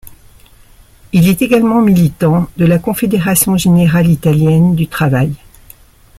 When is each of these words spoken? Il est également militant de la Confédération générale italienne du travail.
Il 1.13 1.29
est 1.29 1.43
également 1.43 1.79
militant 1.79 2.47
de 2.57 2.65
la 2.65 2.79
Confédération 2.79 3.55
générale 3.55 4.09
italienne 4.09 4.73
du 4.73 4.87
travail. 4.87 5.31